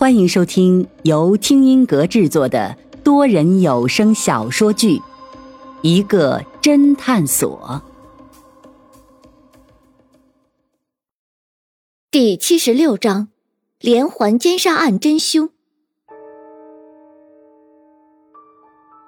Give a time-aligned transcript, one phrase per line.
[0.00, 4.96] 欢迎收听由听音阁制作的多人有声小说剧
[5.82, 7.82] 《一个侦探所》
[12.10, 13.28] 第七十六章：
[13.78, 15.50] 连环奸杀案真凶。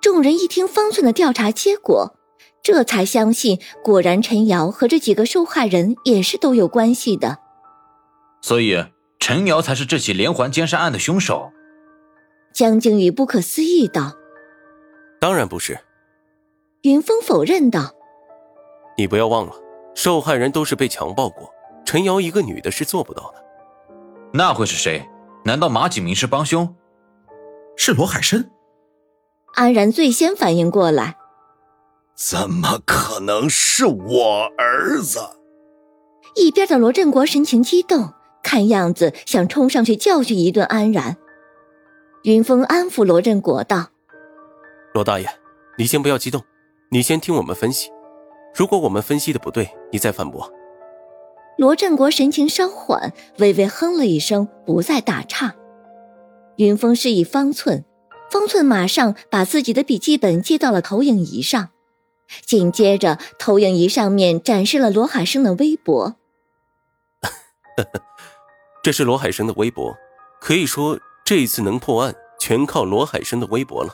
[0.00, 2.14] 众人一听方寸的调查结果，
[2.62, 7.40] 这才相信，果然陈瑶和这几个受害人也是都有关系的。
[8.40, 8.82] 所以。
[9.18, 11.52] 陈瑶才是这起连环奸杀案的凶手。
[12.52, 14.14] 江靖宇不可思议道
[15.20, 15.78] ：“当然不是。”
[16.82, 17.92] 云峰否认道
[18.96, 19.52] ：“你不要忘了，
[19.94, 21.52] 受害人都是被强暴过，
[21.84, 23.44] 陈瑶一个女的是做不到的。
[24.32, 25.06] 那会是谁？
[25.44, 26.74] 难道马景明是帮凶？
[27.76, 28.50] 是罗海生？”
[29.54, 31.16] 安然最先反应过来
[32.14, 35.18] ：“怎么可能是我儿子？”
[36.36, 38.12] 一边的罗振国神情激动。
[38.48, 41.18] 看样子想冲上去教训一顿安然。
[42.22, 43.90] 云峰安抚罗振国道
[44.94, 45.28] ：“罗大爷，
[45.76, 46.42] 你先不要激动，
[46.90, 47.90] 你先听我们分析。
[48.54, 50.50] 如果我们分析的不对，你再反驳。”
[51.58, 55.54] 罗振国神情稍缓，微微哼了一声，不再打岔。
[56.56, 57.84] 云峰示意方寸，
[58.30, 61.68] 方寸马上把自己的笔记本接到了投影仪上，
[62.46, 66.16] 紧接着投影仪上面展示了罗海生的微博。
[68.88, 69.94] 这是罗海生的微博，
[70.40, 73.92] 可以说这一次能破案全靠罗海生的微博了。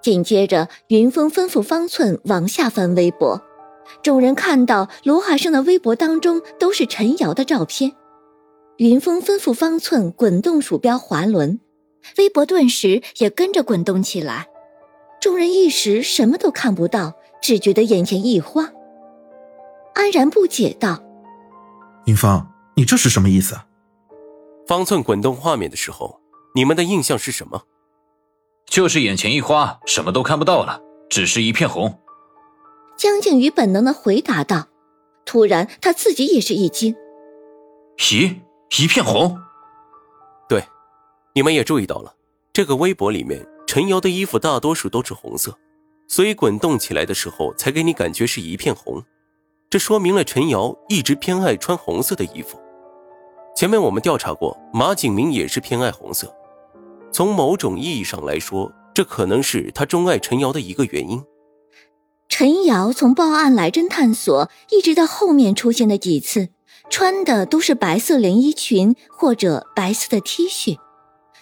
[0.00, 3.38] 紧接着，云峰吩咐方寸往下翻微博，
[4.02, 7.92] 众人看到罗海生的微博当中都是陈瑶的照片。
[8.78, 11.60] 云峰吩咐方寸滚动鼠标滑轮，
[12.16, 14.48] 微博顿时也跟着滚动起来。
[15.20, 17.12] 众人一时什么都看不到，
[17.42, 18.70] 只觉得眼前一花。
[19.92, 20.98] 安然不解道
[22.08, 23.54] ：“云峰，你这是什么意思？”
[24.66, 26.20] 方寸滚动画面的时候，
[26.54, 27.62] 你们的印象是什么？
[28.66, 31.98] 就是眼前一花，什么都看不到了，只是一片红。
[32.96, 34.68] 江靖宇本能的回答道。
[35.24, 36.96] 突然，他自己也是一惊
[37.98, 38.36] ：“咦，
[38.78, 39.38] 一片红？”
[40.48, 40.64] 对，
[41.34, 42.14] 你们也注意到了，
[42.52, 45.56] 这个微博里面陈瑶的衣服大多数都是红色，
[46.08, 49.02] 所以滚动起来的时候才给你感觉是一片红。
[49.70, 52.58] 这说明了陈瑶一直偏爱穿红色的衣服。
[53.54, 56.34] 前面我们调查过，马景明也是偏爱红色。
[57.12, 61.22] 从某种意义上来说，这可能是他钟爱陈瑶的一个原因。
[62.28, 66.48] 陈瑶从报案来侦探所，一直到后面出现的几次，
[66.88, 70.78] 穿的都是白色连衣裙或者白色的 T 恤，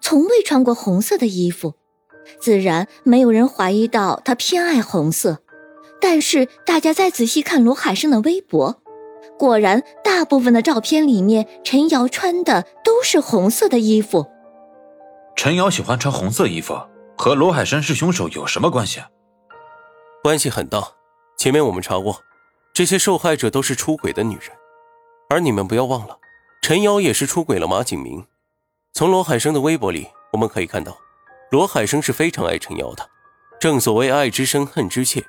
[0.00, 1.74] 从未穿过红色的衣服，
[2.40, 5.40] 自然没有人怀疑到他偏爱红色。
[6.00, 8.80] 但是大家再仔细看罗海生的微博。
[9.38, 14.26] 果然，大部分的照片里面，陈瑶穿的都是红色的衣服。
[15.34, 16.80] 陈瑶喜欢穿红色衣服，
[17.16, 19.00] 和罗海生是凶手有什么关系？
[20.22, 20.82] 关系很大。
[21.36, 22.22] 前面我们查过，
[22.72, 24.50] 这些受害者都是出轨的女人，
[25.28, 26.16] 而你们不要忘了，
[26.62, 28.24] 陈瑶也是出轨了马景明。
[28.94, 30.96] 从罗海生的微博里，我们可以看到，
[31.50, 33.06] 罗海生是非常爱陈瑶的。
[33.60, 35.22] 正所谓爱之深，恨之切。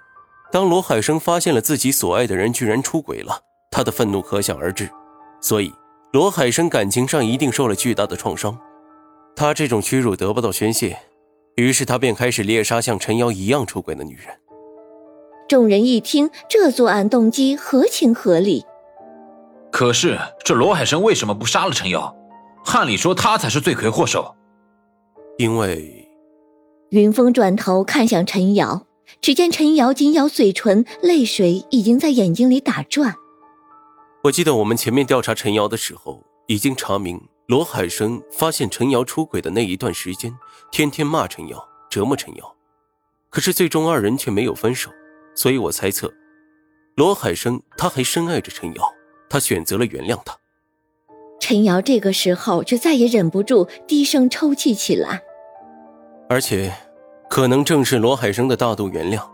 [0.50, 3.42] 当罗海生发现了自己所爱的人居然出轨了。
[3.70, 4.90] 他的愤怒可想而知，
[5.42, 5.72] 所以
[6.14, 8.58] 罗海生感情上一定受了巨大的创伤。
[9.36, 10.98] 他这种屈辱得不到宣泄，
[11.56, 14.26] 于是他便开始猎杀像陈瑶一样出轨的女人。
[15.48, 18.66] 众人一听，这作案动机合情合理。
[19.72, 22.16] 可是这罗海生为什么不杀了陈瑶？
[22.66, 24.36] 按理说他才是罪魁祸首。
[25.38, 26.10] 因为，
[26.90, 28.88] 云峰转头看向陈瑶，
[29.22, 33.16] 只见陈瑶紧咬嘴唇，泪水已经在眼睛里打转。
[34.28, 40.34] 我记得我们前面调查陈瑶的时候，已经查明罗海生发现陈瑶出轨的那一段时间，
[40.70, 42.56] 天天骂陈瑶，折磨陈瑶，
[43.30, 44.92] 可是最终二人却没有分手，
[45.34, 46.12] 所以我猜测，
[46.96, 48.84] 罗海生他还深爱着陈瑶，
[49.30, 50.38] 他选择了原谅她。
[51.40, 55.22] 陈瑶这个时候却再也忍不住，低声抽泣起来。
[56.28, 56.74] 而且，
[57.30, 59.26] 可能正是罗海生的大度原谅，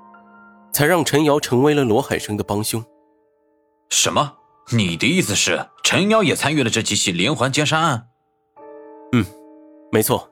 [0.72, 2.84] 才让陈瑶成为了罗海生的帮凶。
[3.90, 4.36] 什么？
[4.72, 8.08] 你的意思是陈瑶也参与了这几起连环奸杀案？
[9.12, 9.26] 嗯，
[9.92, 10.30] 没错。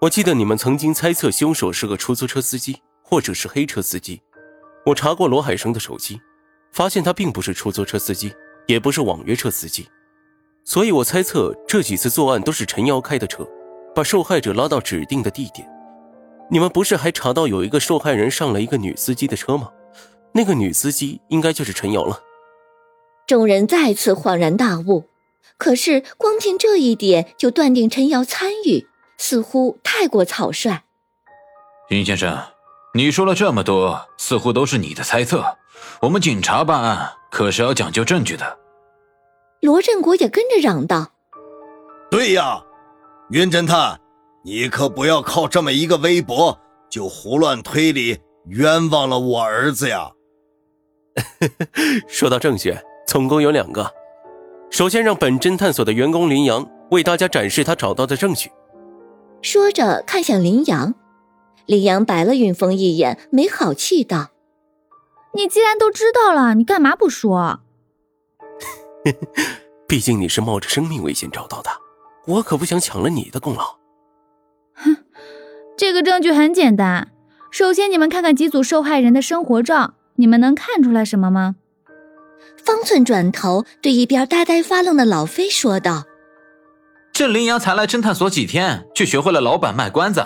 [0.00, 4.20] 我记得你们曾经猜测凶手是个出租车司机，或者是黑车司机。
[4.86, 6.20] 我查过罗海生的手机，
[6.72, 8.32] 发现他并不是出租车司机，
[8.66, 9.86] 也不是网约车司机。
[10.64, 13.46] 所以我猜测这几次作案都是陈瑶开的车，
[13.94, 15.68] 把受害者拉到指定的地点。
[16.50, 19.70] 你们不是还查到有一个受害人上了一个女司机的车吗？
[20.32, 22.18] 那个女司机应该就是陈瑶了。
[23.28, 25.04] 众人再次恍然大悟，
[25.58, 28.86] 可是光凭这一点就断定陈瑶参与，
[29.18, 30.84] 似乎太过草率。
[31.90, 32.42] 云先生，
[32.94, 35.44] 你说了这么多，似乎都是你的猜测。
[36.00, 38.58] 我们警察办案可是要讲究证据的。
[39.60, 41.12] 罗振国也跟着嚷道
[42.10, 42.64] ：“对呀，
[43.28, 44.00] 云侦探，
[44.42, 46.58] 你可不要靠这么一个微博
[46.88, 50.12] 就胡乱推理，冤枉了我儿子呀！
[52.08, 52.74] ”说到证据，
[53.08, 53.90] 总共有两个。
[54.70, 58.52] 首先，让本侦探所的员工林阳为大家展示他找到的证据。
[59.40, 60.94] 说着，看向林阳。
[61.64, 64.28] 林阳白了云峰一眼，没好气道
[65.34, 67.60] ：“你既然都知道了，你干嘛不说？”
[69.88, 71.70] 毕竟你是冒着生命危险找到的，
[72.26, 73.78] 我可不想抢了你的功劳。
[74.74, 74.96] 哼，
[75.78, 77.10] 这个证据很简单。
[77.50, 81.56] 首先，你们看看几组受害人的生活照，你们能看出来什么吗？
[82.56, 86.04] 方寸转头对一边呆呆发愣的老飞说道
[87.12, 90.24] ：“这林阳才来侦探所几天，却学会了老板卖关子。”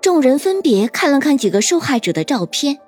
[0.00, 2.78] 众人分别看了看几个受害者的照片，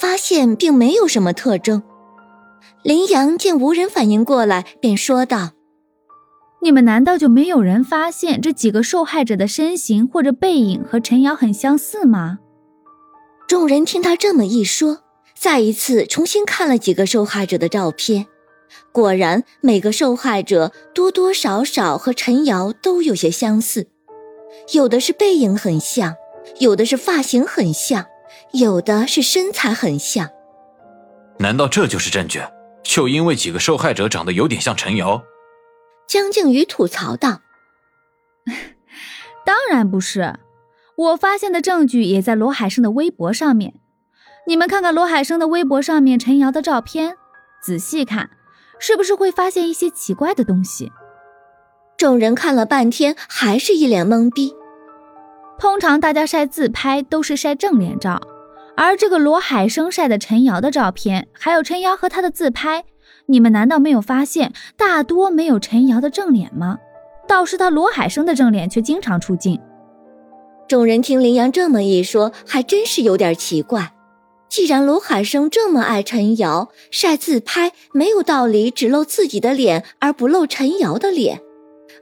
[0.00, 1.82] 发现并没有什么特征。
[2.82, 5.50] 林阳见无人反应过来，便说道
[6.62, 12.38] ：“你们难道就没有人发现这几个受害者的身形或者背影和陈瑶很相似吗？”
[13.46, 15.02] 众人听他这么一说，
[15.38, 18.26] 再一次重新看了几个受害者的照片，
[18.90, 23.86] 果然每个受害者多多少少和陈瑶都有些相似，
[24.72, 26.16] 有的是背影很像，
[26.58, 28.06] 有的是发型很像，
[28.52, 30.30] 有的是身材很像。
[31.38, 32.40] 难道这就是证据？
[32.82, 35.22] 就因为几个受害者长得有点像陈瑶，
[36.06, 37.42] 江靖宇吐槽道
[39.44, 40.38] ：“当然不是，
[40.96, 43.74] 我发现的证据也在罗海生的微博上面。
[44.48, 47.16] 你们看看罗海生的微博上面陈瑶的照片，
[47.60, 48.30] 仔细看，
[48.78, 50.92] 是不是会发现一些奇怪的东西？”
[51.98, 54.54] 众人看了半天，还是一脸懵逼。
[55.58, 58.20] 通常大家晒自拍都是晒正脸照。
[58.76, 62.84] 而这个罗海生晒的陈瑶的照片，还有陈瑶和他的自拍，
[63.24, 66.78] 你们难道没有发现大多没有陈瑶的正脸吗？
[67.26, 69.58] 倒是他罗海生的正脸却经常出镜。
[70.68, 73.94] 众人听林阳这么一说，还真是有点奇怪。
[74.56, 81.42] 既然罗海生这么爱陈瑶，晒自拍没有道理只露自己的脸而不露陈瑶的脸，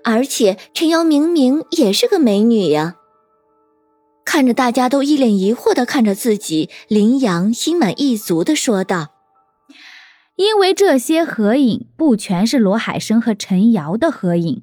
[0.04, 2.94] 而且陈瑶明明也是个美女呀。
[4.24, 9.08] 看着大家都一脸疑惑的看着自己，林阳心满意足的说道
[10.38, 14.62] ：“因为这些合影不全是罗海生和陈瑶的合影。”